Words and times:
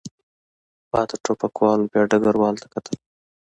پاتې 0.91 1.15
ټوپکوالو 1.23 1.89
بیا 1.91 2.01
ډګروال 2.11 2.55
ته 2.61 2.67
کتل. 2.73 2.95